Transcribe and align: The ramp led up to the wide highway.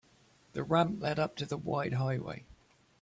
The 0.53 0.63
ramp 0.63 0.99
led 0.99 1.19
up 1.19 1.35
to 1.35 1.45
the 1.45 1.57
wide 1.59 1.93
highway. 1.93 2.43